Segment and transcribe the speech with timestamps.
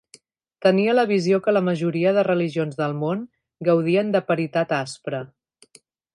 [0.65, 3.21] Tenia la visió que la majoria de religions del món
[3.69, 5.23] gaudien de "paritat aspra".